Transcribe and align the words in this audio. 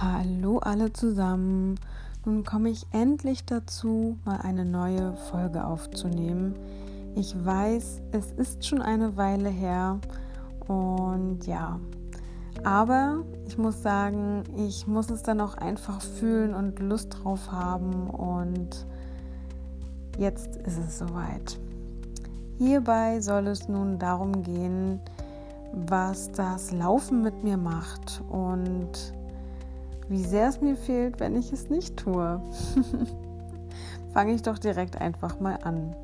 Hallo 0.00 0.58
alle 0.58 0.92
zusammen. 0.92 1.74
Nun 2.24 2.44
komme 2.44 2.70
ich 2.70 2.86
endlich 2.92 3.44
dazu, 3.44 4.16
mal 4.24 4.36
eine 4.42 4.64
neue 4.64 5.14
Folge 5.28 5.64
aufzunehmen. 5.64 6.54
Ich 7.16 7.34
weiß, 7.44 8.02
es 8.12 8.30
ist 8.30 8.64
schon 8.64 8.80
eine 8.80 9.16
Weile 9.16 9.48
her 9.48 9.98
und 10.68 11.48
ja, 11.48 11.80
aber 12.62 13.24
ich 13.48 13.58
muss 13.58 13.82
sagen, 13.82 14.44
ich 14.56 14.86
muss 14.86 15.10
es 15.10 15.24
dann 15.24 15.40
auch 15.40 15.56
einfach 15.56 16.00
fühlen 16.00 16.54
und 16.54 16.78
Lust 16.78 17.18
drauf 17.20 17.50
haben 17.50 18.08
und 18.08 18.86
jetzt 20.16 20.58
ist 20.58 20.78
es 20.78 20.98
soweit. 21.00 21.58
Hierbei 22.58 23.20
soll 23.20 23.48
es 23.48 23.66
nun 23.66 23.98
darum 23.98 24.44
gehen, 24.44 25.00
was 25.72 26.30
das 26.30 26.70
Laufen 26.70 27.20
mit 27.20 27.42
mir 27.42 27.56
macht 27.56 28.22
und 28.28 29.17
wie 30.08 30.22
sehr 30.22 30.48
es 30.48 30.60
mir 30.60 30.76
fehlt, 30.76 31.20
wenn 31.20 31.36
ich 31.36 31.52
es 31.52 31.68
nicht 31.68 31.96
tue. 31.96 32.40
Fange 34.12 34.34
ich 34.34 34.42
doch 34.42 34.58
direkt 34.58 35.00
einfach 35.00 35.38
mal 35.40 35.58
an. 35.62 35.94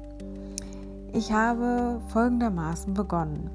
Ich 1.12 1.32
habe 1.32 2.00
folgendermaßen 2.08 2.94
begonnen. 2.94 3.50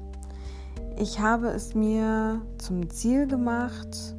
Ich 0.96 1.20
habe 1.20 1.48
es 1.48 1.74
mir 1.74 2.42
zum 2.58 2.90
Ziel 2.90 3.26
gemacht, 3.26 4.14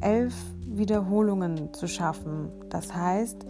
elf 0.00 0.34
Wiederholungen 0.66 1.72
zu 1.74 1.86
schaffen. 1.86 2.50
Das 2.70 2.94
heißt, 2.94 3.46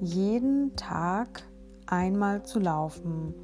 jeden 0.00 0.76
Tag 0.76 1.42
einmal 1.86 2.44
zu 2.44 2.58
laufen. 2.58 3.34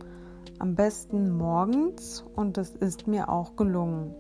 Am 0.59 0.75
besten 0.75 1.31
morgens 1.31 2.25
und 2.37 2.59
es 2.59 2.71
ist 2.71 3.07
mir 3.07 3.29
auch 3.29 3.57
gelungen. 3.57 4.15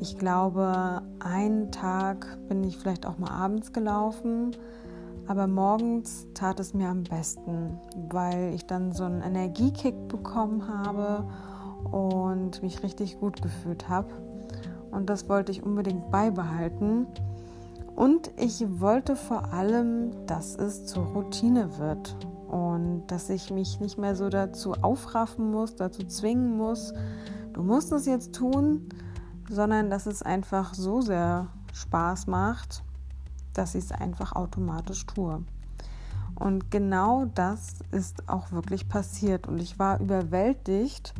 Ich 0.00 0.18
glaube, 0.18 1.02
einen 1.20 1.70
Tag 1.70 2.38
bin 2.48 2.64
ich 2.64 2.76
vielleicht 2.76 3.06
auch 3.06 3.18
mal 3.18 3.30
abends 3.30 3.72
gelaufen, 3.72 4.50
aber 5.28 5.46
morgens 5.46 6.26
tat 6.34 6.58
es 6.58 6.74
mir 6.74 6.88
am 6.88 7.04
besten, 7.04 7.78
weil 8.10 8.52
ich 8.54 8.66
dann 8.66 8.92
so 8.92 9.04
einen 9.04 9.22
Energiekick 9.22 10.08
bekommen 10.08 10.66
habe 10.66 11.24
und 11.90 12.62
mich 12.62 12.82
richtig 12.82 13.20
gut 13.20 13.42
gefühlt 13.42 13.88
habe. 13.88 14.08
Und 14.90 15.08
das 15.08 15.28
wollte 15.28 15.52
ich 15.52 15.62
unbedingt 15.62 16.10
beibehalten. 16.10 17.06
Und 17.94 18.30
ich 18.36 18.64
wollte 18.80 19.16
vor 19.16 19.52
allem, 19.52 20.26
dass 20.26 20.56
es 20.56 20.86
zur 20.86 21.04
Routine 21.04 21.78
wird 21.78 22.16
und 22.48 23.06
dass 23.06 23.30
ich 23.30 23.50
mich 23.50 23.80
nicht 23.80 23.98
mehr 23.98 24.16
so 24.16 24.28
dazu 24.28 24.72
aufraffen 24.82 25.50
muss, 25.50 25.76
dazu 25.76 26.04
zwingen 26.04 26.56
muss, 26.56 26.92
du 27.52 27.62
musst 27.62 27.92
es 27.92 28.06
jetzt 28.06 28.34
tun, 28.34 28.88
sondern 29.52 29.90
dass 29.90 30.06
es 30.06 30.22
einfach 30.22 30.74
so 30.74 31.02
sehr 31.02 31.48
Spaß 31.74 32.26
macht, 32.26 32.82
dass 33.52 33.74
ich 33.74 33.84
es 33.84 33.92
einfach 33.92 34.32
automatisch 34.34 35.06
tue. 35.06 35.44
Und 36.34 36.70
genau 36.70 37.26
das 37.34 37.76
ist 37.90 38.28
auch 38.28 38.50
wirklich 38.52 38.88
passiert 38.88 39.46
und 39.46 39.58
ich 39.58 39.78
war 39.78 40.00
überwältigt 40.00 41.14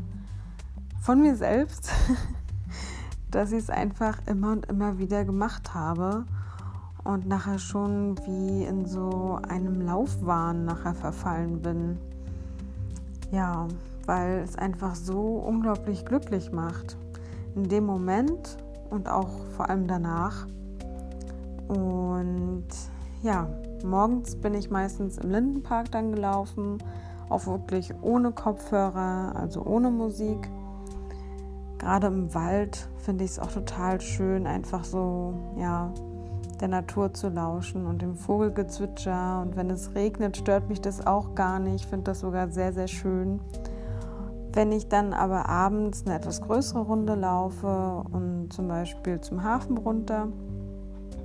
von 1.01 1.21
mir 1.21 1.37
selbst, 1.37 1.91
dass 3.31 3.53
ich 3.53 3.59
es 3.59 3.71
einfach 3.71 4.19
immer 4.27 4.53
und 4.53 4.67
immer 4.67 4.99
wieder 4.99 5.25
gemacht 5.25 5.75
habe 5.75 6.25
und 7.05 7.27
nachher 7.27 7.59
schon 7.59 8.17
wie 8.27 8.65
in 8.65 8.87
so 8.87 9.39
einem 9.49 9.83
Laufwahn 9.83 10.65
nachher 10.65 10.95
verfallen 10.95 11.61
bin. 11.61 11.99
Ja, 13.31 13.69
weil 14.07 14.41
es 14.41 14.57
einfach 14.57 14.95
so 14.95 15.37
unglaublich 15.37 16.05
glücklich 16.05 16.53
macht. 16.53 16.97
In 17.55 17.69
dem 17.69 17.85
Moment 17.85 18.57
und 18.91 19.09
auch 19.09 19.31
vor 19.57 19.69
allem 19.69 19.87
danach. 19.87 20.47
Und 21.69 22.67
ja, 23.23 23.49
morgens 23.85 24.37
bin 24.37 24.55
ich 24.55 24.71
meistens 24.71 25.19
im 25.19 25.31
Lindenpark 25.31 25.91
dann 25.91 26.13
gelaufen, 26.13 26.79
auch 27.29 27.47
wirklich 27.47 27.93
ohne 28.03 28.33
Kopfhörer, 28.33 29.33
also 29.35 29.65
ohne 29.65 29.91
Musik. 29.91 30.49
Gerade 31.79 32.09
im 32.09 32.35
Wald 32.35 32.89
finde 32.99 33.25
ich 33.25 33.33
es 33.33 33.39
auch 33.39 33.51
total 33.51 34.01
schön, 34.01 34.47
einfach 34.47 34.85
so, 34.85 35.35
ja, 35.57 35.93
der 36.61 36.69
Natur 36.69 37.13
zu 37.13 37.29
lauschen 37.29 37.87
und 37.87 38.03
dem 38.03 38.15
Vogelgezwitscher. 38.15 39.43
Und 39.43 39.57
wenn 39.57 39.69
es 39.69 39.95
regnet, 39.95 40.37
stört 40.37 40.69
mich 40.69 40.81
das 40.81 41.05
auch 41.05 41.35
gar 41.35 41.59
nicht. 41.59 41.75
Ich 41.75 41.87
finde 41.87 42.05
das 42.05 42.21
sogar 42.21 42.51
sehr, 42.51 42.73
sehr 42.73 42.87
schön. 42.87 43.41
Wenn 44.55 44.71
ich 44.71 44.89
dann 44.89 45.15
aber 45.15 45.49
abends 45.49 46.05
eine 46.05 46.17
etwas 46.17 46.43
größere 46.43 46.81
Runde 46.81 47.15
laufe 47.15 48.05
und 48.13 48.53
zum 48.53 48.69
Beispiel 48.69 49.21
zum 49.21 49.43
Hafen 49.43 49.79
runter, 49.79 50.29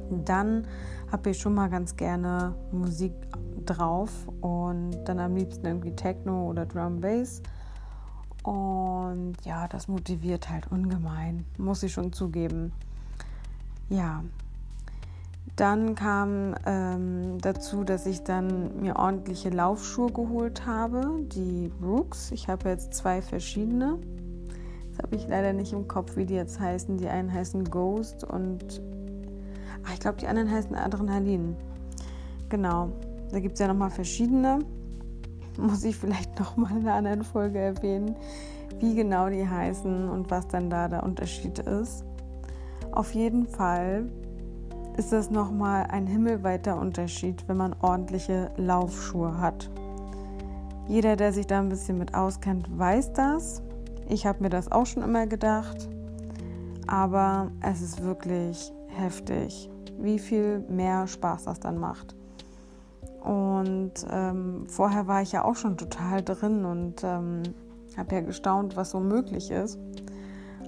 dann 0.09 0.65
habe 1.11 1.31
ich 1.31 1.39
schon 1.39 1.53
mal 1.53 1.69
ganz 1.69 1.97
gerne 1.97 2.55
Musik 2.71 3.13
drauf 3.65 4.11
und 4.39 5.03
dann 5.05 5.19
am 5.19 5.35
liebsten 5.35 5.65
irgendwie 5.65 5.93
Techno 5.93 6.49
oder 6.49 6.65
Drum 6.65 7.01
Bass. 7.01 7.41
Und 8.43 9.35
ja, 9.43 9.67
das 9.67 9.89
motiviert 9.89 10.49
halt 10.49 10.71
ungemein, 10.71 11.43
muss 11.57 11.83
ich 11.83 11.91
schon 11.91 12.13
zugeben. 12.13 12.71
Ja, 13.89 14.23
dann 15.55 15.95
kam 15.95 16.55
ähm, 16.65 17.37
dazu, 17.41 17.83
dass 17.83 18.05
ich 18.05 18.23
dann 18.23 18.79
mir 18.81 18.97
ordentliche 18.97 19.49
Laufschuhe 19.49 20.11
geholt 20.11 20.65
habe, 20.65 21.23
die 21.23 21.71
Brooks. 21.79 22.31
Ich 22.31 22.47
habe 22.47 22.69
jetzt 22.69 22.93
zwei 22.93 23.21
verschiedene. 23.21 23.97
Das 24.91 24.99
habe 25.03 25.15
ich 25.15 25.27
leider 25.27 25.53
nicht 25.53 25.73
im 25.73 25.87
Kopf, 25.87 26.15
wie 26.15 26.25
die 26.25 26.35
jetzt 26.35 26.59
heißen. 26.59 26.97
Die 26.97 27.07
einen 27.07 27.31
heißen 27.31 27.65
Ghost 27.65 28.23
und 28.23 28.81
ach, 29.83 29.93
ich 29.93 29.99
glaube, 29.99 30.17
die 30.17 30.27
anderen 30.27 30.51
heißen 30.51 30.75
Adrenalin. 30.75 31.55
Genau. 32.49 32.91
Da 33.31 33.39
gibt 33.39 33.55
es 33.55 33.59
ja 33.59 33.67
nochmal 33.67 33.89
verschiedene. 33.89 34.59
Muss 35.57 35.83
ich 35.83 35.95
vielleicht 35.95 36.39
nochmal 36.39 36.71
in 36.71 36.79
einer 36.79 36.93
anderen 36.93 37.23
Folge 37.23 37.59
erwähnen, 37.59 38.15
wie 38.79 38.95
genau 38.95 39.29
die 39.29 39.47
heißen 39.47 40.07
und 40.09 40.29
was 40.29 40.47
dann 40.47 40.69
da 40.69 40.87
der 40.87 41.03
Unterschied 41.03 41.59
ist. 41.59 42.05
Auf 42.91 43.13
jeden 43.13 43.47
Fall 43.47 44.09
ist 44.97 45.11
das 45.11 45.29
nochmal 45.29 45.85
ein 45.91 46.07
himmelweiter 46.07 46.79
Unterschied, 46.79 47.47
wenn 47.47 47.57
man 47.57 47.75
ordentliche 47.81 48.49
Laufschuhe 48.57 49.39
hat. 49.39 49.69
Jeder, 50.87 51.15
der 51.15 51.31
sich 51.31 51.45
da 51.45 51.59
ein 51.59 51.69
bisschen 51.69 51.99
mit 51.99 52.15
auskennt, 52.15 52.67
weiß 52.77 53.13
das. 53.13 53.61
Ich 54.09 54.25
habe 54.25 54.41
mir 54.41 54.49
das 54.49 54.71
auch 54.71 54.85
schon 54.85 55.03
immer 55.03 55.27
gedacht. 55.27 55.87
Aber 56.87 57.51
es 57.61 57.81
ist 57.81 58.03
wirklich 58.03 58.71
heftig, 58.87 59.69
wie 59.99 60.17
viel 60.17 60.59
mehr 60.67 61.05
Spaß 61.05 61.43
das 61.43 61.59
dann 61.59 61.77
macht. 61.77 62.15
Und 63.21 63.93
ähm, 64.09 64.65
vorher 64.67 65.07
war 65.07 65.21
ich 65.21 65.33
ja 65.33 65.43
auch 65.43 65.55
schon 65.55 65.77
total 65.77 66.23
drin 66.23 66.65
und 66.65 67.03
ähm, 67.03 67.43
habe 67.97 68.15
ja 68.15 68.21
gestaunt, 68.21 68.77
was 68.77 68.91
so 68.91 68.99
möglich 68.99 69.51
ist. 69.51 69.77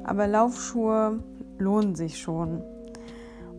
Aber 0.04 0.28
Laufschuhe 0.28 1.24
lohnen 1.58 1.96
sich 1.96 2.20
schon. 2.20 2.62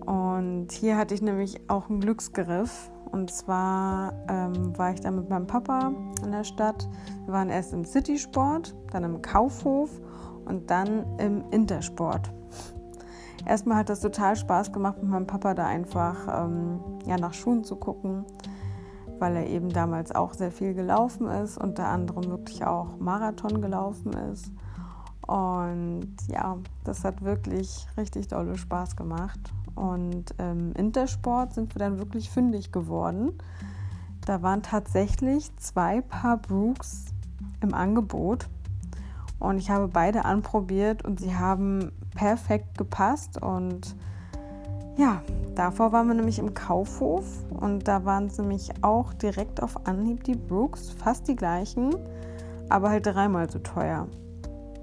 Und 0.06 0.72
hier 0.72 0.96
hatte 0.96 1.14
ich 1.14 1.22
nämlich 1.22 1.60
auch 1.68 1.88
einen 1.88 2.00
Glücksgriff. 2.00 2.90
Und 3.12 3.30
zwar 3.30 4.12
ähm, 4.28 4.76
war 4.78 4.92
ich 4.92 5.00
da 5.00 5.10
mit 5.10 5.28
meinem 5.28 5.46
Papa 5.46 5.92
in 6.24 6.30
der 6.30 6.44
Stadt. 6.44 6.88
Wir 7.24 7.34
waren 7.34 7.50
erst 7.50 7.72
im 7.72 7.84
Citysport, 7.84 8.74
dann 8.92 9.04
im 9.04 9.20
Kaufhof 9.20 9.90
und 10.44 10.70
dann 10.70 11.04
im 11.18 11.42
Intersport. 11.50 12.32
Erstmal 13.46 13.78
hat 13.78 13.88
das 13.88 14.00
total 14.00 14.36
Spaß 14.36 14.72
gemacht, 14.72 15.02
mit 15.02 15.10
meinem 15.10 15.26
Papa 15.26 15.54
da 15.54 15.66
einfach 15.66 16.44
ähm, 16.44 16.80
ja, 17.06 17.16
nach 17.16 17.32
Schuhen 17.32 17.64
zu 17.64 17.76
gucken, 17.76 18.24
weil 19.18 19.34
er 19.34 19.46
eben 19.46 19.70
damals 19.70 20.14
auch 20.14 20.34
sehr 20.34 20.52
viel 20.52 20.74
gelaufen 20.74 21.26
ist, 21.26 21.58
unter 21.58 21.88
anderem 21.88 22.24
wirklich 22.30 22.64
auch 22.64 22.98
Marathon 22.98 23.60
gelaufen 23.60 24.12
ist. 24.32 24.52
Und 25.26 26.16
ja, 26.28 26.58
das 26.84 27.04
hat 27.04 27.22
wirklich 27.22 27.86
richtig 27.96 28.28
dolle 28.28 28.58
Spaß 28.58 28.96
gemacht. 28.96 29.38
Und 29.74 30.34
im 30.38 30.46
ähm, 30.46 30.72
Intersport 30.76 31.54
sind 31.54 31.74
wir 31.74 31.78
dann 31.78 31.98
wirklich 31.98 32.30
fündig 32.30 32.72
geworden. 32.72 33.32
Da 34.26 34.42
waren 34.42 34.62
tatsächlich 34.62 35.54
zwei 35.56 36.00
Paar 36.00 36.36
Brooks 36.36 37.06
im 37.60 37.74
Angebot. 37.74 38.48
Und 39.38 39.58
ich 39.58 39.70
habe 39.70 39.88
beide 39.88 40.24
anprobiert 40.24 41.04
und 41.04 41.18
sie 41.18 41.34
haben 41.34 41.92
perfekt 42.14 42.76
gepasst. 42.76 43.40
Und 43.42 43.96
ja, 44.96 45.22
davor 45.54 45.92
waren 45.92 46.08
wir 46.08 46.14
nämlich 46.14 46.38
im 46.38 46.52
Kaufhof 46.52 47.24
und 47.48 47.88
da 47.88 48.04
waren 48.04 48.28
sie 48.28 48.42
nämlich 48.42 48.70
auch 48.82 49.14
direkt 49.14 49.62
auf 49.62 49.86
Anhieb 49.86 50.24
die 50.24 50.34
Brooks, 50.34 50.90
fast 50.90 51.26
die 51.26 51.36
gleichen, 51.36 51.94
aber 52.68 52.90
halt 52.90 53.06
dreimal 53.06 53.48
so 53.48 53.58
teuer. 53.60 54.06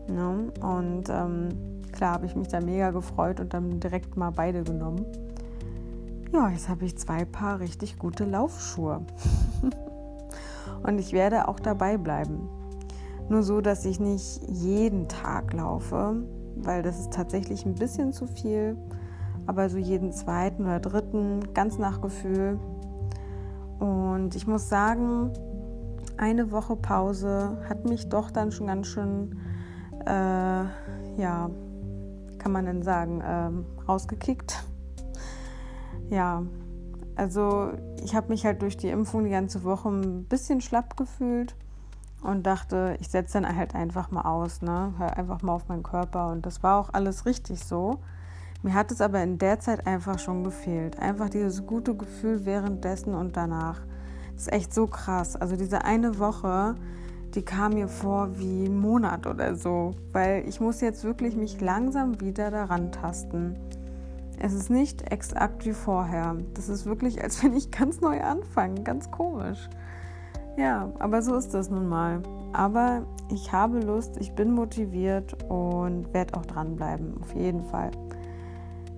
Ne? 0.09 0.51
und 0.61 1.09
ähm, 1.09 1.49
Klar 1.91 2.13
habe 2.13 2.25
ich 2.25 2.35
mich 2.35 2.47
da 2.47 2.59
mega 2.59 2.91
gefreut 2.91 3.39
und 3.39 3.53
dann 3.53 3.79
direkt 3.79 4.17
mal 4.17 4.31
beide 4.31 4.63
genommen. 4.63 5.05
Ja, 6.33 6.49
jetzt 6.49 6.69
habe 6.69 6.85
ich 6.85 6.97
zwei 6.97 7.25
Paar 7.25 7.59
richtig 7.59 7.97
gute 7.97 8.25
Laufschuhe. 8.25 9.01
und 10.83 10.99
ich 10.99 11.13
werde 11.13 11.47
auch 11.47 11.59
dabei 11.59 11.97
bleiben. 11.97 12.49
Nur 13.29 13.43
so, 13.43 13.61
dass 13.61 13.85
ich 13.85 13.99
nicht 13.99 14.41
jeden 14.49 15.07
Tag 15.07 15.53
laufe, 15.53 16.15
weil 16.55 16.81
das 16.83 16.99
ist 16.99 17.13
tatsächlich 17.13 17.65
ein 17.65 17.75
bisschen 17.75 18.13
zu 18.13 18.25
viel. 18.27 18.77
aber 19.47 19.69
so 19.69 19.77
jeden 19.77 20.11
zweiten 20.11 20.63
oder 20.63 20.79
dritten, 20.81 21.53
ganz 21.53 21.77
nach 21.77 22.01
Gefühl. 22.01 22.59
Und 23.79 24.35
ich 24.35 24.45
muss 24.45 24.69
sagen, 24.69 25.31
eine 26.17 26.51
Woche 26.51 26.75
Pause 26.75 27.57
hat 27.69 27.85
mich 27.85 28.09
doch 28.09 28.29
dann 28.29 28.51
schon 28.51 28.67
ganz 28.67 28.87
schön, 28.87 29.39
äh, 30.05 30.63
ja, 31.17 31.49
kann 32.37 32.51
man 32.51 32.65
denn 32.65 32.81
sagen, 32.81 33.21
äh, 33.21 33.83
rausgekickt. 33.87 34.63
Ja, 36.09 36.43
also 37.15 37.71
ich 38.03 38.15
habe 38.15 38.29
mich 38.29 38.45
halt 38.45 38.61
durch 38.61 38.77
die 38.77 38.89
Impfung 38.89 39.23
die 39.23 39.29
ganze 39.29 39.63
Woche 39.63 39.89
ein 39.89 40.23
bisschen 40.25 40.61
schlapp 40.61 40.95
gefühlt 40.95 41.55
und 42.21 42.43
dachte, 42.45 42.95
ich 42.99 43.09
setze 43.09 43.41
dann 43.41 43.55
halt 43.55 43.75
einfach 43.75 44.11
mal 44.11 44.21
aus, 44.21 44.61
ne? 44.61 44.93
Hör 44.97 45.17
einfach 45.17 45.41
mal 45.41 45.53
auf 45.53 45.67
meinen 45.67 45.83
Körper. 45.83 46.31
Und 46.31 46.45
das 46.45 46.63
war 46.63 46.79
auch 46.79 46.89
alles 46.93 47.25
richtig 47.25 47.63
so. 47.63 47.99
Mir 48.63 48.73
hat 48.73 48.91
es 48.91 49.01
aber 49.01 49.21
in 49.21 49.37
der 49.37 49.59
Zeit 49.59 49.85
einfach 49.85 50.19
schon 50.19 50.43
gefehlt. 50.43 50.99
Einfach 50.99 51.29
dieses 51.29 51.65
gute 51.65 51.95
Gefühl 51.95 52.45
währenddessen 52.45 53.13
und 53.13 53.37
danach. 53.37 53.81
Das 54.33 54.43
ist 54.43 54.53
echt 54.53 54.73
so 54.73 54.87
krass. 54.87 55.35
Also 55.35 55.55
diese 55.55 55.83
eine 55.83 56.19
Woche, 56.19 56.75
die 57.35 57.43
kam 57.43 57.73
mir 57.73 57.87
vor 57.87 58.37
wie 58.39 58.65
ein 58.65 58.79
Monat 58.79 59.27
oder 59.27 59.55
so. 59.55 59.91
Weil 60.11 60.47
ich 60.47 60.59
muss 60.59 60.81
jetzt 60.81 61.03
wirklich 61.03 61.35
mich 61.35 61.61
langsam 61.61 62.21
wieder 62.21 62.51
daran 62.51 62.91
tasten. 62.91 63.55
Es 64.39 64.53
ist 64.53 64.69
nicht 64.69 65.11
exakt 65.11 65.65
wie 65.65 65.73
vorher. 65.73 66.35
Das 66.53 66.69
ist 66.69 66.85
wirklich, 66.85 67.23
als 67.23 67.43
wenn 67.43 67.55
ich 67.55 67.71
ganz 67.71 68.01
neu 68.01 68.21
anfange. 68.21 68.83
Ganz 68.83 69.09
komisch. 69.11 69.69
Ja, 70.57 70.91
aber 70.99 71.21
so 71.21 71.35
ist 71.35 71.53
das 71.53 71.69
nun 71.69 71.87
mal. 71.87 72.21
Aber 72.53 73.03
ich 73.29 73.51
habe 73.51 73.79
Lust, 73.79 74.17
ich 74.19 74.33
bin 74.33 74.51
motiviert 74.51 75.37
und 75.49 76.13
werde 76.13 76.35
auch 76.35 76.45
dranbleiben. 76.45 77.15
Auf 77.21 77.35
jeden 77.35 77.63
Fall. 77.63 77.91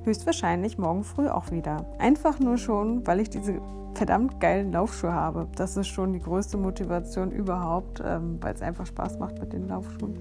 Höchstwahrscheinlich 0.03 0.77
morgen 0.77 1.03
früh 1.03 1.27
auch 1.27 1.51
wieder. 1.51 1.85
Einfach 1.97 2.39
nur 2.39 2.57
schon, 2.57 3.05
weil 3.05 3.19
ich 3.19 3.29
diese 3.29 3.61
verdammt 3.93 4.39
geilen 4.39 4.71
Laufschuhe 4.71 5.13
habe. 5.13 5.47
Das 5.55 5.77
ist 5.77 5.87
schon 5.87 6.13
die 6.13 6.19
größte 6.19 6.57
Motivation 6.57 7.31
überhaupt, 7.31 8.01
ähm, 8.05 8.37
weil 8.41 8.53
es 8.53 8.61
einfach 8.61 8.85
Spaß 8.85 9.19
macht 9.19 9.39
mit 9.39 9.53
den 9.53 9.67
Laufschuhen. 9.67 10.17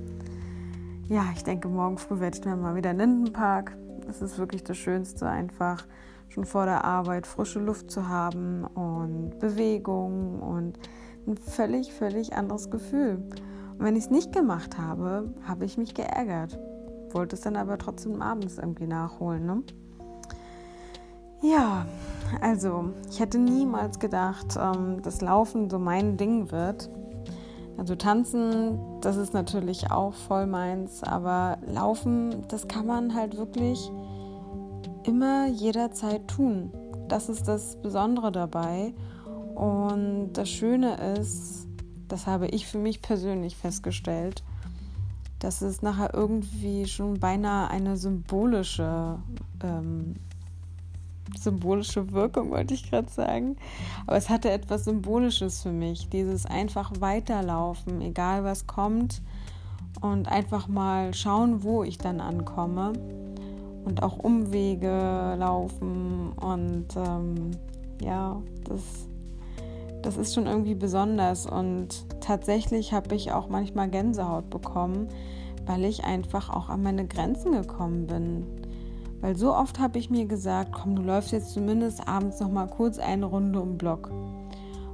Ja, 1.09 1.25
ich 1.35 1.45
denke, 1.45 1.69
morgen 1.69 1.99
früh 1.99 2.21
werde 2.21 2.37
ich 2.37 2.41
dann 2.43 2.61
mal 2.61 2.75
wieder 2.75 2.91
in 2.91 2.99
den 2.99 3.11
Lindenpark 3.11 3.77
es 4.09 4.23
ist 4.23 4.39
wirklich 4.39 4.65
das 4.65 4.79
Schönste, 4.79 5.29
einfach 5.29 5.87
schon 6.29 6.45
vor 6.45 6.65
der 6.65 6.85
Arbeit 6.85 7.27
frische 7.27 7.61
Luft 7.61 7.91
zu 7.91 8.09
haben 8.09 8.65
und 8.65 9.39
Bewegung 9.39 10.41
und 10.41 10.79
ein 11.27 11.37
völlig, 11.37 11.93
völlig 11.93 12.35
anderes 12.35 12.71
Gefühl. 12.71 13.23
Und 13.79 13.85
wenn 13.85 13.97
ich 13.97 14.05
es 14.05 14.11
nicht 14.11 14.33
gemacht 14.33 14.79
habe, 14.79 15.33
habe 15.47 15.65
ich 15.65 15.77
mich 15.77 15.95
geärgert. 15.95 16.59
Wollte 17.13 17.37
es 17.37 17.43
dann 17.43 17.57
aber 17.57 17.79
trotzdem 17.79 18.23
abends 18.23 18.59
irgendwie 18.59 18.87
nachholen. 18.87 19.47
Ne? 19.47 19.63
Ja, 21.41 21.87
also 22.41 22.91
ich 23.11 23.21
hätte 23.21 23.39
niemals 23.39 23.99
gedacht, 23.99 24.59
ähm, 24.61 25.03
dass 25.03 25.21
Laufen 25.21 25.71
so 25.71 25.79
mein 25.79 26.17
Ding 26.17 26.51
wird. 26.51 26.91
Also 27.77 27.95
tanzen, 27.95 28.79
das 29.01 29.17
ist 29.17 29.35
natürlich 29.35 29.93
auch 29.93 30.13
voll 30.13 30.47
meins, 30.47 31.05
aber 31.05 31.59
laufen, 31.65 32.43
das 32.49 32.67
kann 32.67 32.87
man 32.87 33.15
halt 33.15 33.37
wirklich 33.37 33.93
immer 35.05 35.47
jederzeit 35.47 36.27
tun. 36.27 36.73
Das 37.07 37.29
ist 37.29 37.47
das 37.47 37.81
Besondere 37.81 38.33
dabei. 38.33 38.95
Und 39.55 40.33
das 40.33 40.49
Schöne 40.49 40.97
ist, 41.19 41.69
das 42.09 42.27
habe 42.27 42.49
ich 42.49 42.67
für 42.67 42.79
mich 42.79 43.01
persönlich 43.01 43.57
festgestellt, 43.57 44.43
dass 45.39 45.63
es 45.63 45.83
nachher 45.83 46.15
irgendwie 46.15 46.87
schon 46.87 47.21
beinahe 47.21 47.71
eine 47.71 47.97
symbolische 47.97 49.19
ähm, 49.63 50.15
symbolische 51.37 52.13
Wirkung, 52.13 52.51
wollte 52.51 52.75
ich 52.75 52.91
gerade 52.91 53.11
sagen. 53.11 53.57
Aber 54.07 54.17
es 54.17 54.29
hatte 54.29 54.51
etwas 54.51 54.85
Symbolisches 54.85 55.63
für 55.63 55.73
mich. 55.73 56.09
Dieses 56.09 56.47
einfach 56.47 56.93
weiterlaufen, 57.01 58.01
egal 58.01 58.45
was 58.45 58.67
kommt. 58.67 59.23
Und 60.01 60.29
einfach 60.29 60.69
mal 60.69 61.13
schauen, 61.15 61.63
wo 61.63 61.83
ich 61.83 61.99
dann 61.99 62.21
ankomme. 62.21 62.93
Und 63.85 64.03
auch 64.03 64.19
Umwege 64.19 65.37
laufen. 65.39 66.33
Und 66.33 66.87
ähm, 66.97 67.51
ja, 68.01 68.41
das, 68.65 69.08
das 70.03 70.17
ist 70.17 70.35
schon 70.35 70.47
irgendwie 70.47 70.75
besonders. 70.75 71.47
Und 71.47 72.05
tatsächlich 72.21 72.93
habe 72.93 73.15
ich 73.15 73.33
auch 73.33 73.49
manchmal 73.49 73.89
Gänsehaut 73.89 74.51
bekommen, 74.51 75.09
weil 75.67 75.85
ich 75.85 76.05
einfach 76.05 76.51
auch 76.51 76.69
an 76.69 76.83
meine 76.83 77.07
Grenzen 77.07 77.53
gekommen 77.53 78.07
bin 78.07 78.47
weil 79.21 79.37
so 79.37 79.55
oft 79.55 79.81
habe 79.81 79.99
ich 79.99 80.11
mir 80.11 80.27
gesagt, 80.27 80.73
komm, 80.73 80.95
du 80.95 81.03
läufst 81.03 81.33
jetzt 81.33 81.53
zumindest 81.53 82.07
abends 82.07 82.41
noch 82.41 82.51
mal 82.51 82.67
kurz 82.67 82.99
eine 82.99 83.27
Runde 83.27 83.61
um 83.61 83.77
Block. 83.77 84.11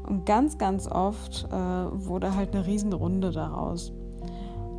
Und 0.07 0.27
ganz, 0.27 0.59
ganz 0.59 0.87
oft 0.87 1.47
äh, 1.51 1.57
wurde 1.57 2.35
halt 2.35 2.55
eine 2.55 2.67
Riesenrunde 2.67 3.33
daraus. 3.33 3.93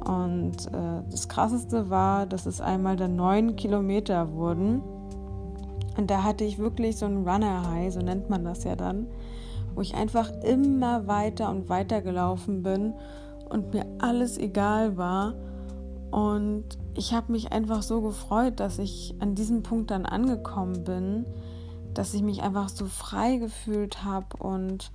Und 0.04 0.68
äh, 0.68 1.01
das 1.10 1.30
Krasseste 1.30 1.89
war, 1.89 2.25
dass 2.25 2.45
es 2.45 2.62
einmal 2.62 2.95
dann 2.95 3.16
neun 3.16 3.56
Kilometer 3.56 4.33
wurden. 4.33 4.81
Und 5.98 6.10
da 6.12 6.24
hatte 6.24 6.44
ich 6.44 6.60
wirklich 6.60 6.98
so 6.98 7.06
ein 7.06 7.27
Runner-High, 7.27 7.94
so 7.94 8.00
nennt 8.01 8.30
man 8.30 8.44
das 8.44 8.63
ja 8.63 8.75
dann, 8.75 9.07
wo 9.75 9.81
ich 9.81 9.94
einfach 9.94 10.31
immer 10.44 11.06
weiter 11.06 11.50
und 11.50 11.69
weiter 11.69 12.01
gelaufen 12.01 12.63
bin 12.63 12.94
und 13.50 13.74
mir 13.74 13.86
alles 14.00 14.38
egal 14.38 14.98
war. 14.98 15.36
Und 16.12 16.63
ich 16.95 17.13
habe 17.13 17.31
mich 17.31 17.51
einfach 17.51 17.83
so 17.83 18.01
gefreut, 18.01 18.60
dass 18.60 18.80
ich 18.80 19.16
an 19.19 19.36
diesem 19.36 19.63
Punkt 19.63 19.92
dann 19.92 20.06
angekommen 20.06 20.83
bin, 20.86 21.25
dass 21.94 22.13
ich 22.13 22.24
mich 22.24 22.42
einfach 22.42 22.69
so 22.69 22.86
frei 22.86 23.38
gefühlt 23.38 24.04
habe 24.04 24.38
und 24.38 24.92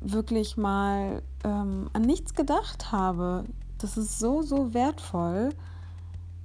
wirklich 0.00 0.56
mal 0.56 1.22
ähm, 1.44 1.88
an 1.92 2.02
nichts 2.02 2.34
gedacht 2.34 2.92
habe. 2.92 3.44
Das 3.78 3.96
ist 3.96 4.18
so, 4.18 4.42
so 4.42 4.74
wertvoll. 4.74 5.50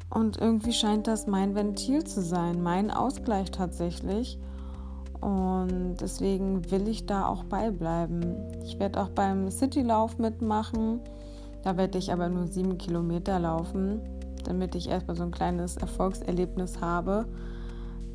Und 0.10 0.38
irgendwie 0.38 0.74
scheint 0.74 1.07
das 1.07 1.28
mein 1.28 1.54
Ventil 1.56 2.04
zu 2.04 2.22
sein, 2.22 2.63
mein 2.63 2.90
Ausgleich 2.90 3.51
tatsächlich. 3.51 4.40
Und 5.21 5.98
deswegen 6.00 6.69
will 6.71 6.88
ich 6.88 7.06
da 7.06 7.27
auch 7.27 7.44
beibleiben. 7.44 8.36
Ich 8.63 8.80
werde 8.80 9.01
auch 9.01 9.10
beim 9.10 9.50
Citylauf 9.50 10.18
mitmachen. 10.18 11.01
Da 11.63 11.75
werde 11.75 11.98
ich 11.98 12.13
aber 12.13 12.30
nur 12.30 12.48
sieben 12.48 12.77
Kilometer 12.77 13.39
laufen 13.39 14.01
damit 14.44 14.75
ich 14.75 14.89
erstmal 14.89 15.16
so 15.16 15.24
ein 15.24 15.31
kleines 15.31 15.77
Erfolgserlebnis 15.77 16.81
habe, 16.81 17.25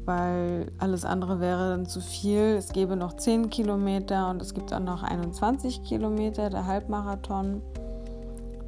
weil 0.04 0.70
alles 0.78 1.04
andere 1.04 1.40
wäre 1.40 1.70
dann 1.70 1.86
zu 1.86 2.00
viel. 2.00 2.56
Es 2.58 2.72
gäbe 2.72 2.96
noch 2.96 3.14
10 3.14 3.50
Kilometer 3.50 4.30
und 4.30 4.42
es 4.42 4.54
gibt 4.54 4.72
auch 4.72 4.80
noch 4.80 5.02
21 5.02 5.82
Kilometer, 5.84 6.50
der 6.50 6.66
Halbmarathon. 6.66 7.62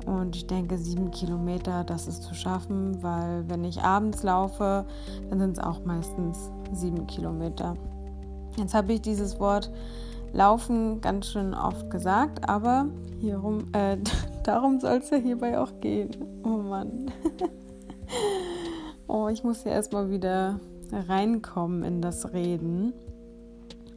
Und 0.07 0.37
ich 0.37 0.47
denke, 0.47 0.79
sieben 0.79 1.11
Kilometer, 1.11 1.83
das 1.83 2.07
ist 2.07 2.23
zu 2.23 2.35
schaffen, 2.35 3.03
weil 3.03 3.49
wenn 3.49 3.65
ich 3.65 3.83
abends 3.83 4.23
laufe, 4.23 4.87
dann 5.29 5.41
sind 5.41 5.59
es 5.59 5.59
auch 5.59 5.85
meistens 5.85 6.53
sieben 6.73 7.09
Kilometer. 7.09 7.75
Jetzt 8.57 8.75
habe 8.75 8.95
ich 8.95 9.03
dieses 9.03 9.39
Wort 9.39 9.71
Laufen 10.33 11.01
ganz 11.01 11.27
schön 11.27 11.55
oft 11.55 11.91
gesagt, 11.91 12.49
aber 12.49 12.87
hierum, 13.21 13.65
äh, 13.73 13.97
darum 14.45 14.81
soll 14.81 14.99
es 14.99 15.11
ja 15.11 15.19
hierbei 15.19 15.59
auch 15.59 15.81
gehen. 15.81 16.11
Oh 16.45 16.59
Mann. 16.59 17.11
oh, 19.07 19.29
ich 19.29 19.45
muss 19.45 19.65
ja 19.65 19.73
erstmal 19.73 20.11
wieder 20.11 20.61
reinkommen 20.93 21.85
in 21.85 22.03
das 22.03 22.33
Reden. 22.33 22.93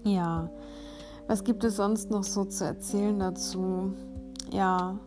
Ja, 0.03 0.49
was 1.27 1.43
gibt 1.43 1.63
es 1.63 1.75
sonst 1.75 2.09
noch 2.09 2.23
so 2.23 2.45
zu 2.45 2.65
erzählen 2.65 3.19
dazu? 3.19 3.93
Ja, 4.51 4.97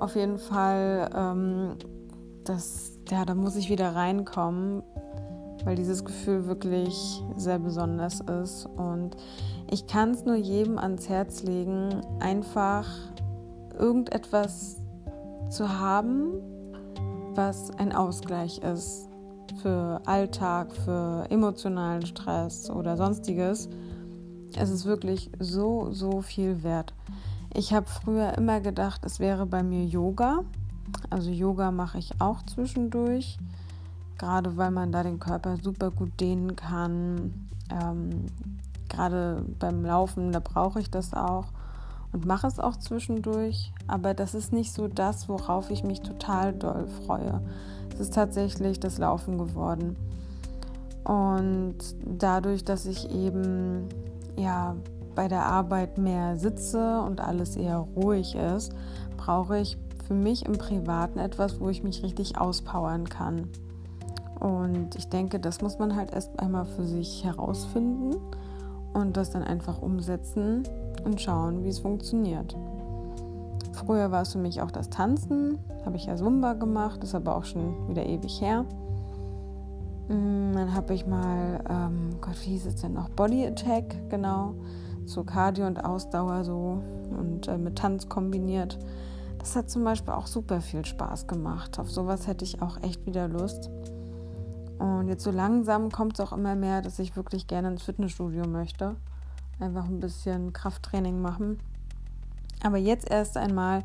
auf 0.00 0.16
jeden 0.16 0.38
Fall, 0.38 1.10
ähm, 1.14 1.76
das, 2.44 2.98
ja, 3.10 3.24
da 3.24 3.34
muss 3.34 3.56
ich 3.56 3.70
wieder 3.70 3.94
reinkommen, 3.94 4.82
weil 5.68 5.76
dieses 5.76 6.02
Gefühl 6.02 6.46
wirklich 6.46 7.22
sehr 7.36 7.58
besonders 7.58 8.20
ist. 8.20 8.64
Und 8.64 9.18
ich 9.70 9.86
kann 9.86 10.12
es 10.12 10.24
nur 10.24 10.36
jedem 10.36 10.78
ans 10.78 11.10
Herz 11.10 11.42
legen, 11.42 12.00
einfach 12.20 12.86
irgendetwas 13.78 14.78
zu 15.50 15.78
haben, 15.78 16.32
was 17.34 17.70
ein 17.76 17.92
Ausgleich 17.92 18.62
ist 18.62 19.10
für 19.60 20.00
Alltag, 20.06 20.72
für 20.72 21.26
emotionalen 21.28 22.06
Stress 22.06 22.70
oder 22.70 22.96
sonstiges. 22.96 23.68
Es 24.56 24.70
ist 24.70 24.86
wirklich 24.86 25.30
so, 25.38 25.92
so 25.92 26.22
viel 26.22 26.62
wert. 26.62 26.94
Ich 27.52 27.74
habe 27.74 27.86
früher 27.86 28.38
immer 28.38 28.62
gedacht, 28.62 29.02
es 29.04 29.20
wäre 29.20 29.44
bei 29.44 29.62
mir 29.62 29.84
Yoga. 29.84 30.44
Also 31.10 31.30
Yoga 31.30 31.70
mache 31.72 31.98
ich 31.98 32.12
auch 32.22 32.42
zwischendurch, 32.46 33.36
gerade 34.18 34.56
weil 34.56 34.70
man 34.70 34.92
da 34.92 35.02
den 35.02 35.18
Körper 35.18 35.56
super 35.56 35.90
gut 35.90 36.20
dehnen 36.20 36.56
kann. 36.56 37.48
Ähm, 37.70 38.26
gerade 38.88 39.44
beim 39.58 39.84
Laufen, 39.84 40.32
da 40.32 40.40
brauche 40.40 40.80
ich 40.80 40.90
das 40.90 41.14
auch 41.14 41.46
und 42.12 42.26
mache 42.26 42.46
es 42.46 42.58
auch 42.58 42.76
zwischendurch, 42.76 43.72
aber 43.86 44.14
das 44.14 44.34
ist 44.34 44.52
nicht 44.52 44.72
so 44.72 44.88
das, 44.88 45.28
worauf 45.28 45.70
ich 45.70 45.84
mich 45.84 46.00
total 46.00 46.52
doll 46.54 46.86
freue. 47.04 47.40
Es 47.92 48.00
ist 48.00 48.14
tatsächlich 48.14 48.80
das 48.80 48.98
Laufen 48.98 49.38
geworden. 49.38 49.96
Und 51.04 51.76
dadurch, 52.04 52.64
dass 52.64 52.86
ich 52.86 53.10
eben 53.10 53.88
ja 54.36 54.76
bei 55.14 55.28
der 55.28 55.46
Arbeit 55.46 55.98
mehr 55.98 56.36
sitze 56.36 57.00
und 57.00 57.20
alles 57.20 57.56
eher 57.56 57.78
ruhig 57.78 58.34
ist, 58.34 58.72
brauche 59.16 59.58
ich 59.58 59.78
für 60.06 60.14
mich 60.14 60.46
im 60.46 60.56
Privaten 60.56 61.18
etwas, 61.18 61.60
wo 61.60 61.68
ich 61.68 61.82
mich 61.82 62.02
richtig 62.02 62.38
auspowern 62.38 63.08
kann. 63.08 63.48
Und 64.40 64.94
ich 64.96 65.08
denke, 65.08 65.40
das 65.40 65.60
muss 65.60 65.78
man 65.78 65.96
halt 65.96 66.12
erst 66.12 66.38
einmal 66.38 66.64
für 66.64 66.84
sich 66.84 67.24
herausfinden 67.24 68.16
und 68.92 69.16
das 69.16 69.30
dann 69.30 69.42
einfach 69.42 69.82
umsetzen 69.82 70.62
und 71.04 71.20
schauen, 71.20 71.64
wie 71.64 71.68
es 71.68 71.80
funktioniert. 71.80 72.56
Früher 73.72 74.10
war 74.10 74.22
es 74.22 74.32
für 74.32 74.38
mich 74.38 74.60
auch 74.60 74.70
das 74.70 74.90
Tanzen, 74.90 75.58
habe 75.84 75.96
ich 75.96 76.06
ja 76.06 76.16
Zumba 76.16 76.54
gemacht, 76.54 77.02
ist 77.04 77.14
aber 77.14 77.36
auch 77.36 77.44
schon 77.44 77.88
wieder 77.88 78.04
ewig 78.04 78.40
her. 78.40 78.64
Mm, 80.08 80.52
dann 80.54 80.74
habe 80.74 80.94
ich 80.94 81.06
mal, 81.06 81.62
ähm, 81.68 82.16
Gott, 82.20 82.34
wie 82.44 82.50
hieß 82.50 82.66
es 82.66 82.76
denn 82.76 82.94
noch? 82.94 83.08
Body 83.10 83.46
Attack, 83.46 83.96
genau. 84.08 84.54
So 85.04 85.24
Cardio 85.24 85.66
und 85.66 85.84
Ausdauer 85.84 86.44
so 86.44 86.82
und 87.18 87.48
äh, 87.48 87.56
mit 87.56 87.76
Tanz 87.76 88.08
kombiniert. 88.08 88.78
Das 89.38 89.54
hat 89.56 89.70
zum 89.70 89.84
Beispiel 89.84 90.12
auch 90.12 90.26
super 90.26 90.60
viel 90.60 90.84
Spaß 90.84 91.26
gemacht. 91.26 91.78
Auf 91.78 91.90
sowas 91.90 92.26
hätte 92.26 92.44
ich 92.44 92.60
auch 92.60 92.82
echt 92.82 93.06
wieder 93.06 93.28
Lust. 93.28 93.70
Und 94.78 95.08
jetzt 95.08 95.24
so 95.24 95.30
langsam 95.30 95.90
kommt 95.90 96.14
es 96.14 96.20
auch 96.20 96.32
immer 96.32 96.54
mehr, 96.54 96.82
dass 96.82 96.98
ich 96.98 97.16
wirklich 97.16 97.46
gerne 97.46 97.68
ins 97.68 97.82
Fitnessstudio 97.82 98.46
möchte. 98.46 98.96
Einfach 99.60 99.86
ein 99.86 100.00
bisschen 100.00 100.52
Krafttraining 100.52 101.20
machen. 101.20 101.58
Aber 102.62 102.76
jetzt 102.76 103.10
erst 103.10 103.36
einmal 103.36 103.84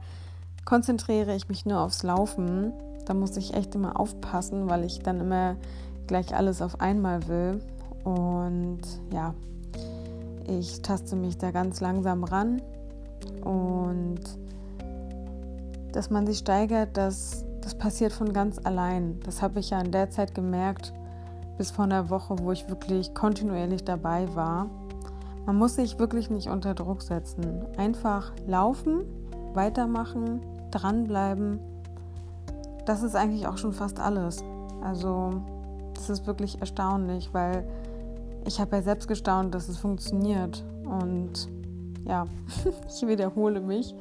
konzentriere 0.65 1.35
ich 1.35 1.49
mich 1.49 1.65
nur 1.65 1.79
aufs 1.79 2.03
Laufen. 2.03 2.73
Da 3.05 3.13
muss 3.13 3.35
ich 3.37 3.53
echt 3.53 3.75
immer 3.75 3.99
aufpassen, 3.99 4.69
weil 4.69 4.83
ich 4.83 4.99
dann 4.99 5.19
immer 5.19 5.55
gleich 6.07 6.35
alles 6.35 6.61
auf 6.61 6.79
einmal 6.79 7.27
will. 7.27 7.59
Und 8.03 8.81
ja, 9.11 9.33
ich 10.47 10.81
taste 10.81 11.15
mich 11.15 11.37
da 11.37 11.51
ganz 11.51 11.81
langsam 11.81 12.23
ran. 12.23 12.61
Und 13.43 14.21
dass 15.91 16.09
man 16.09 16.25
sich 16.25 16.39
steigert, 16.39 16.97
das, 16.97 17.45
das 17.63 17.75
passiert 17.75 18.11
von 18.11 18.33
ganz 18.33 18.59
allein. 18.63 19.19
Das 19.25 19.41
habe 19.41 19.59
ich 19.59 19.69
ja 19.69 19.79
in 19.79 19.91
der 19.91 20.09
Zeit 20.09 20.35
gemerkt, 20.35 20.93
bis 21.57 21.71
vor 21.71 21.85
einer 21.85 22.09
Woche, 22.09 22.37
wo 22.39 22.51
ich 22.51 22.67
wirklich 22.69 23.13
kontinuierlich 23.13 23.83
dabei 23.83 24.27
war. 24.35 24.69
Man 25.45 25.57
muss 25.57 25.75
sich 25.75 25.99
wirklich 25.99 26.29
nicht 26.29 26.49
unter 26.49 26.73
Druck 26.73 27.01
setzen. 27.01 27.65
Einfach 27.77 28.31
laufen, 28.47 29.05
weitermachen, 29.53 30.41
dranbleiben. 30.71 31.59
Das 32.85 33.03
ist 33.03 33.15
eigentlich 33.15 33.47
auch 33.47 33.57
schon 33.57 33.73
fast 33.73 33.99
alles. 33.99 34.43
Also 34.81 35.41
das 35.93 36.09
ist 36.09 36.27
wirklich 36.27 36.59
erstaunlich, 36.59 37.33
weil 37.33 37.65
ich 38.45 38.59
habe 38.59 38.75
ja 38.75 38.81
selbst 38.81 39.07
gestaunt, 39.07 39.55
dass 39.55 39.69
es 39.69 39.77
funktioniert. 39.77 40.65
Und 40.85 41.49
ja, 42.05 42.25
ich 42.87 43.07
wiederhole 43.07 43.61
mich. 43.61 43.95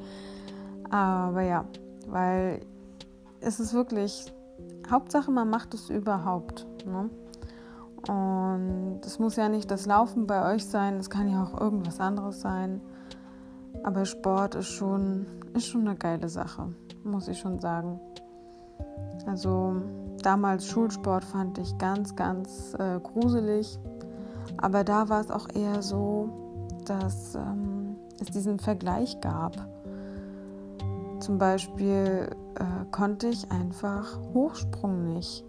Aber 0.89 1.41
ja, 1.41 1.65
weil 2.07 2.61
es 3.43 3.59
ist 3.59 3.73
wirklich, 3.73 4.33
Hauptsache 4.89 5.31
man 5.31 5.49
macht 5.49 5.73
es 5.73 5.89
überhaupt. 5.89 6.65
Ne? 6.85 7.09
Und 8.07 8.99
es 9.05 9.19
muss 9.19 9.35
ja 9.35 9.49
nicht 9.49 9.69
das 9.71 9.85
Laufen 9.85 10.27
bei 10.27 10.53
euch 10.53 10.65
sein, 10.65 10.95
es 10.95 11.09
kann 11.09 11.29
ja 11.29 11.43
auch 11.43 11.59
irgendwas 11.59 11.99
anderes 11.99 12.41
sein. 12.41 12.81
Aber 13.83 14.05
Sport 14.05 14.55
ist 14.55 14.67
schon, 14.67 15.25
ist 15.53 15.67
schon 15.67 15.87
eine 15.87 15.95
geile 15.95 16.29
Sache, 16.29 16.73
muss 17.03 17.27
ich 17.27 17.39
schon 17.39 17.59
sagen. 17.59 17.99
Also 19.25 19.75
damals 20.21 20.67
Schulsport 20.67 21.23
fand 21.23 21.57
ich 21.57 21.77
ganz, 21.77 22.15
ganz 22.15 22.73
äh, 22.75 22.99
gruselig. 22.99 23.79
Aber 24.57 24.83
da 24.83 25.09
war 25.09 25.21
es 25.21 25.31
auch 25.31 25.47
eher 25.53 25.81
so, 25.81 26.29
dass 26.85 27.35
ähm, 27.35 27.95
es 28.19 28.27
diesen 28.27 28.59
Vergleich 28.59 29.19
gab. 29.21 29.55
Zum 31.19 31.37
Beispiel 31.37 32.29
äh, 32.59 32.85
konnte 32.91 33.27
ich 33.27 33.51
einfach 33.51 34.19
Hochsprung 34.33 35.13
nicht. 35.13 35.43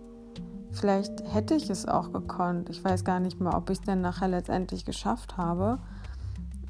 Vielleicht 0.74 1.22
hätte 1.32 1.54
ich 1.54 1.70
es 1.70 1.86
auch 1.86 2.12
gekonnt. 2.12 2.68
Ich 2.68 2.82
weiß 2.82 3.04
gar 3.04 3.20
nicht 3.20 3.40
mehr, 3.40 3.56
ob 3.56 3.70
ich 3.70 3.78
es 3.78 3.84
denn 3.84 4.00
nachher 4.00 4.28
letztendlich 4.28 4.84
geschafft 4.84 5.36
habe. 5.36 5.78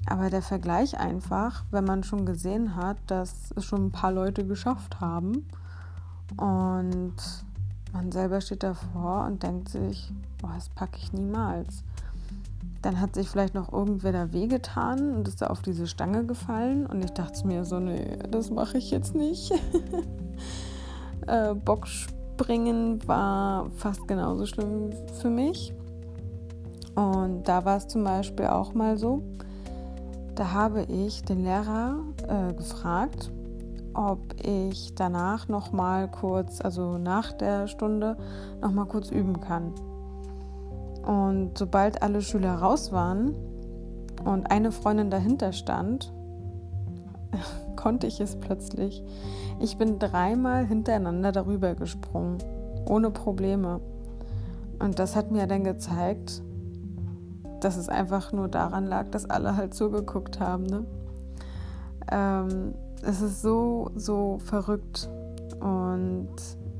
Aber 0.06 0.28
der 0.28 0.42
Vergleich 0.42 1.00
einfach, 1.00 1.64
wenn 1.70 1.84
man 1.84 2.04
schon 2.04 2.26
gesehen 2.26 2.76
hat, 2.76 2.98
dass 3.06 3.52
es 3.56 3.64
schon 3.64 3.86
ein 3.86 3.92
paar 3.92 4.12
Leute 4.12 4.46
geschafft 4.46 5.00
haben 5.00 5.46
und 6.36 7.14
man 7.94 8.12
selber 8.12 8.40
steht 8.40 8.62
davor 8.62 9.24
und 9.24 9.42
denkt 9.42 9.70
sich, 9.70 10.12
boah, 10.42 10.52
das 10.54 10.68
packe 10.68 10.98
ich 10.98 11.12
niemals. 11.12 11.82
Dann 12.82 13.00
hat 13.00 13.14
sich 13.14 13.30
vielleicht 13.30 13.54
noch 13.54 13.72
irgendwer 13.72 14.12
da 14.12 14.32
wehgetan 14.32 15.14
und 15.14 15.26
ist 15.26 15.40
da 15.40 15.46
auf 15.46 15.62
diese 15.62 15.86
Stange 15.86 16.26
gefallen 16.26 16.84
und 16.84 17.02
ich 17.02 17.12
dachte 17.12 17.46
mir 17.46 17.64
so, 17.64 17.80
nee, 17.80 18.18
das 18.30 18.50
mache 18.50 18.76
ich 18.76 18.90
jetzt 18.90 19.14
nicht. 19.14 19.52
äh, 21.26 21.54
Boxspringen 21.54 23.06
war 23.06 23.70
fast 23.76 24.06
genauso 24.08 24.46
schlimm 24.46 24.90
für 25.20 25.30
mich. 25.30 25.74
Und 26.94 27.44
da 27.44 27.64
war 27.64 27.76
es 27.76 27.88
zum 27.88 28.04
Beispiel 28.04 28.46
auch 28.46 28.74
mal 28.74 28.96
so, 28.96 29.22
da 30.34 30.52
habe 30.52 30.82
ich 30.82 31.24
den 31.24 31.44
Lehrer 31.44 31.96
äh, 32.28 32.52
gefragt, 32.54 33.30
ob 33.94 34.20
ich 34.44 34.94
danach 34.94 35.48
noch 35.48 35.72
mal 35.72 36.10
kurz, 36.10 36.60
also 36.60 36.98
nach 36.98 37.32
der 37.32 37.68
Stunde, 37.68 38.16
noch 38.60 38.72
mal 38.72 38.86
kurz 38.86 39.10
üben 39.10 39.40
kann. 39.40 39.72
Und 41.06 41.56
sobald 41.56 42.02
alle 42.02 42.22
Schüler 42.22 42.54
raus 42.54 42.90
waren 42.92 43.34
und 44.24 44.50
eine 44.50 44.72
Freundin 44.72 45.10
dahinter 45.10 45.52
stand, 45.52 46.12
konnte 47.84 48.06
ich 48.06 48.18
es 48.18 48.36
plötzlich. 48.36 49.04
Ich 49.60 49.76
bin 49.76 49.98
dreimal 49.98 50.66
hintereinander 50.66 51.32
darüber 51.32 51.74
gesprungen, 51.74 52.38
ohne 52.86 53.10
Probleme. 53.10 53.82
Und 54.78 54.98
das 54.98 55.14
hat 55.14 55.30
mir 55.30 55.46
dann 55.46 55.64
gezeigt, 55.64 56.42
dass 57.60 57.76
es 57.76 57.90
einfach 57.90 58.32
nur 58.32 58.48
daran 58.48 58.86
lag, 58.86 59.10
dass 59.10 59.28
alle 59.28 59.56
halt 59.58 59.74
zugeguckt 59.74 60.40
haben. 60.40 60.64
Ne? 60.64 60.86
Ähm, 62.10 62.74
es 63.02 63.20
ist 63.20 63.42
so, 63.42 63.90
so 63.94 64.38
verrückt. 64.38 65.10
Und 65.60 66.30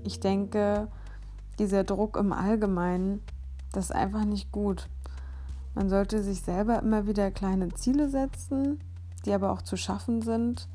ich 0.05 0.21
denke, 0.21 0.89
dieser 1.59 1.85
Druck 1.85 2.17
im 2.17 2.33
Allgemeinen, 2.33 3.21
das 3.73 3.91
ist 3.91 3.95
einfach 3.95 4.25
nicht 4.25 4.53
gut. 4.53 4.89
Man 5.75 5.91
sollte 5.91 6.23
sich 6.23 6.41
selber 6.41 6.79
immer 6.79 7.07
wieder 7.07 7.31
kleine 7.31 7.69
Ziele 7.75 8.09
setzen, 8.09 8.81
die 9.27 9.35
aber 9.35 9.53
auch 9.53 9.61
zu 9.61 9.77
schaffen 9.77 10.23
sind, 10.23 10.67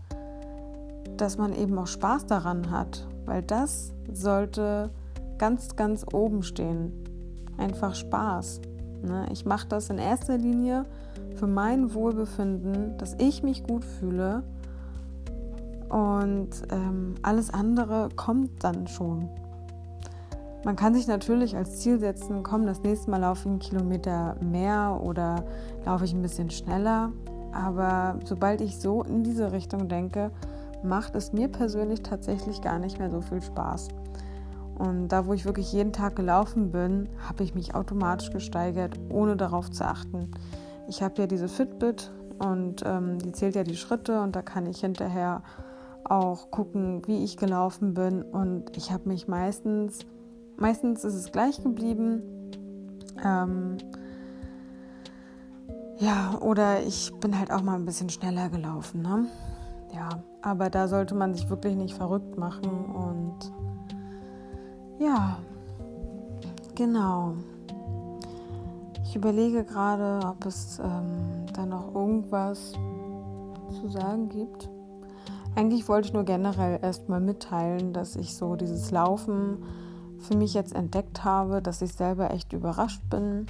dass 1.22 1.38
man 1.38 1.54
eben 1.54 1.78
auch 1.78 1.88
Spaß 1.88 2.26
daran 2.28 2.72
hat, 2.72 3.08
weil 3.26 3.42
das 3.42 3.94
sollte 4.12 4.90
ganz, 5.38 5.76
ganz 5.76 6.06
oben 6.12 6.44
stehen. 6.44 6.92
Einfach 7.58 7.96
Spaß. 7.96 8.62
Ne? 9.04 9.28
Ich 9.32 9.46
mache 9.46 9.68
das 9.68 9.90
in 9.90 9.98
erster 9.98 10.38
Linie 10.38 10.86
für 11.36 11.48
mein 11.48 11.94
Wohlbefinden, 11.94 12.98
dass 12.98 13.16
ich 13.20 13.44
mich 13.44 13.64
gut 13.64 13.84
fühle 13.84 14.44
und 15.90 16.50
ähm, 16.72 17.16
alles 17.22 17.52
andere 17.54 18.10
kommt 18.16 18.64
dann 18.64 18.88
schon. 18.88 19.30
Man 20.66 20.76
kann 20.76 20.94
sich 20.94 21.08
natürlich 21.08 21.56
als 21.56 21.80
Ziel 21.80 22.00
setzen, 22.00 22.44
komm, 22.44 22.66
das 22.66 22.84
nächste 22.84 23.10
Mal 23.10 23.22
laufe 23.22 23.42
ich 23.42 23.48
einen 23.48 23.60
Kilometer 23.60 24.36
mehr 24.42 25.00
oder 25.02 25.46
laufe 25.86 26.04
ich 26.06 26.14
ein 26.14 26.22
bisschen 26.22 26.50
schneller. 26.50 27.12
Aber 27.54 28.20
sobald 28.26 28.62
ich 28.62 28.78
so 28.78 29.04
in 29.04 29.24
diese 29.24 29.52
Richtung 29.52 29.88
denke, 29.88 30.32
macht 30.84 31.16
es 31.16 31.34
mir 31.34 31.48
persönlich 31.48 32.02
tatsächlich 32.02 32.62
gar 32.62 32.80
nicht 32.80 33.00
mehr 33.00 33.10
so 33.10 33.22
viel 33.22 33.42
Spaß. 33.42 33.90
Und 34.80 35.10
da, 35.10 35.26
wo 35.26 35.34
ich 35.34 35.46
wirklich 35.46 35.74
jeden 35.74 35.92
Tag 35.92 36.16
gelaufen 36.16 36.72
bin, 36.72 37.10
habe 37.28 37.44
ich 37.44 37.54
mich 37.54 37.76
automatisch 37.76 38.32
gesteigert, 38.32 38.98
ohne 39.10 39.36
darauf 39.36 39.70
zu 39.70 39.86
achten. 39.86 40.32
Ich 40.88 41.04
habe 41.04 41.16
ja 41.22 41.28
diese 41.28 41.50
Fitbit 41.50 42.12
und 42.40 42.84
ähm, 42.86 43.20
die 43.20 43.34
zählt 43.34 43.56
ja 43.56 43.64
die 43.64 43.76
Schritte 43.76 44.22
und 44.22 44.36
da 44.36 44.42
kann 44.42 44.66
ich 44.66 44.80
hinterher 44.80 45.44
auch 46.06 46.50
gucken, 46.50 47.02
wie 47.06 47.24
ich 47.24 47.36
gelaufen 47.36 47.94
bin. 47.94 48.24
Und 48.24 48.76
ich 48.78 48.92
habe 48.92 49.10
mich 49.10 49.28
meistens, 49.28 50.00
meistens 50.58 51.04
ist 51.04 51.16
es 51.16 51.32
gleich 51.32 51.62
geblieben. 51.62 52.24
Ähm, 53.24 53.78
ja, 55.98 56.38
oder 56.40 56.82
ich 56.84 57.12
bin 57.20 57.38
halt 57.38 57.52
auch 57.52 57.62
mal 57.62 57.76
ein 57.76 57.86
bisschen 57.86 58.10
schneller 58.10 58.48
gelaufen. 58.48 59.02
Ne? 59.02 59.26
Ja, 59.94 60.10
aber 60.42 60.70
da 60.70 60.88
sollte 60.88 61.16
man 61.16 61.34
sich 61.34 61.50
wirklich 61.50 61.76
nicht 61.76 61.96
verrückt 61.96 62.38
machen 62.38 62.86
und 62.86 63.52
ja, 65.00 65.38
genau. 66.76 67.34
Ich 69.04 69.16
überlege 69.16 69.64
gerade, 69.64 70.20
ob 70.28 70.46
es 70.46 70.80
ähm, 70.80 71.46
da 71.54 71.66
noch 71.66 71.96
irgendwas 71.96 72.74
zu 73.72 73.90
sagen 73.90 74.30
gibt. 74.30 74.70
Eigentlich 75.56 75.88
wollte 75.88 76.10
ich 76.10 76.14
nur 76.14 76.26
generell 76.26 76.80
erstmal 76.82 77.20
mitteilen, 77.20 77.92
dass 77.92 78.16
ich 78.16 78.36
so 78.36 78.56
dieses 78.56 78.92
Laufen 78.92 79.64
für 80.20 80.38
mich 80.38 80.54
jetzt 80.54 80.76
entdeckt 80.76 81.24
habe, 81.24 81.62
dass 81.62 81.82
ich 81.82 81.94
selber 81.94 82.32
echt 82.32 82.54
überrascht 82.54 83.02
bin, 83.10 83.48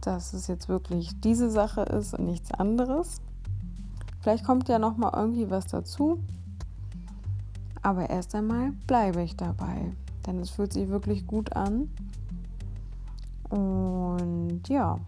dass 0.00 0.32
es 0.32 0.46
jetzt 0.46 0.68
wirklich 0.68 1.20
diese 1.20 1.50
Sache 1.50 1.82
ist 1.82 2.14
und 2.14 2.26
nichts 2.26 2.50
anderes. 2.52 3.20
Vielleicht 4.24 4.46
kommt 4.46 4.70
ja 4.70 4.78
noch 4.78 4.96
mal 4.96 5.12
irgendwie 5.14 5.50
was 5.50 5.66
dazu. 5.66 6.18
Aber 7.82 8.08
erst 8.08 8.34
einmal 8.34 8.72
bleibe 8.86 9.20
ich 9.20 9.36
dabei, 9.36 9.92
denn 10.26 10.38
es 10.38 10.48
fühlt 10.48 10.72
sich 10.72 10.88
wirklich 10.88 11.26
gut 11.26 11.54
an. 11.54 11.90
Und 13.50 14.62
ja. 14.66 14.98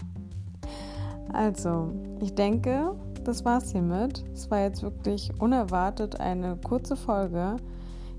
also, 1.34 1.92
ich 2.18 2.34
denke, 2.34 2.94
das 3.22 3.44
war's 3.44 3.72
hiermit. 3.72 4.24
Es 4.32 4.50
war 4.50 4.60
jetzt 4.60 4.82
wirklich 4.82 5.38
unerwartet 5.38 6.18
eine 6.18 6.56
kurze 6.56 6.96
Folge. 6.96 7.56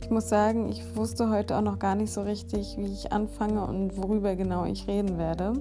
Ich 0.03 0.11
muss 0.11 0.29
sagen, 0.29 0.69
ich 0.69 0.95
wusste 0.95 1.31
heute 1.31 1.57
auch 1.57 1.63
noch 1.63 1.79
gar 1.79 1.95
nicht 1.95 2.13
so 2.13 2.21
richtig, 2.21 2.77
wie 2.77 2.85
ich 2.85 3.11
anfange 3.11 3.65
und 3.65 3.97
worüber 3.97 4.35
genau 4.35 4.63
ich 4.65 4.87
reden 4.87 5.17
werde. 5.17 5.53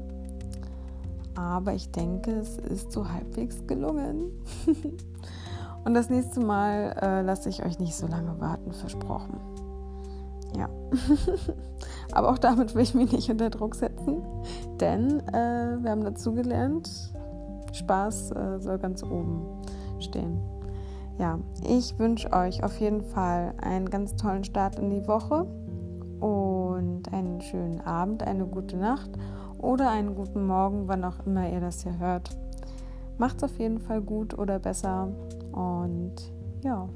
Aber 1.37 1.75
ich 1.75 1.93
denke, 1.93 2.33
es 2.33 2.59
ist 2.59 2.93
so 2.93 3.09
halbwegs 3.09 3.67
gelungen. 3.67 4.33
und 5.85 5.95
das 5.95 6.09
nächste 6.11 6.41
Mal 6.41 6.97
äh, 7.01 7.23
lasse 7.23 7.49
ich 7.49 7.65
euch 7.65 7.79
nicht 7.79 7.95
so 7.95 8.07
lange 8.07 8.41
warten, 8.41 8.73
versprochen. 8.73 9.39
Ja. 10.57 10.69
Aber 12.13 12.31
auch 12.31 12.39
damit 12.39 12.75
will 12.75 12.83
ich 12.83 12.95
mich 12.95 13.13
nicht 13.13 13.31
unter 13.31 13.51
Druck 13.51 13.75
setzen, 13.75 14.23
denn 14.81 15.21
äh, 15.29 15.77
wir 15.83 15.91
haben 15.91 16.05
dazu 16.05 16.33
gelernt, 16.33 17.13
Spaß 17.73 18.33
äh, 18.33 18.59
soll 18.61 18.79
ganz 18.79 19.03
oben 19.03 19.43
stehen. 19.99 20.41
Ja, 21.19 21.39
ich 21.67 21.99
wünsche 21.99 22.33
euch 22.33 22.63
auf 22.63 22.79
jeden 22.79 23.03
Fall 23.03 23.55
einen 23.61 23.91
ganz 23.91 24.17
tollen 24.17 24.45
Start 24.45 24.79
in 24.79 24.91
die 24.91 25.07
Woche 25.07 25.47
und 26.21 27.13
einen 27.13 27.41
schönen 27.41 27.81
Abend, 27.81 28.23
eine 28.23 28.47
gute 28.47 28.77
Nacht 28.77 29.11
oder 29.59 29.91
einen 29.91 30.15
guten 30.15 30.47
Morgen, 30.47 30.89
wann 30.89 31.05
auch 31.05 31.27
immer 31.27 31.51
ihr 31.51 31.61
das 31.61 31.83
hier 31.83 31.99
hört. 31.99 32.37
Macht's 33.19 33.43
auf 33.43 33.59
jeden 33.59 33.79
Fall 33.79 34.03
gut 34.03 34.39
oder 34.39 34.59
besser 34.59 35.09
und 35.53 36.15
ja, 36.63 36.89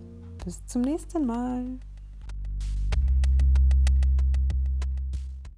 bis 0.45 0.65
zum 0.67 0.83
nächsten 0.83 1.27
Mal. 1.27 1.79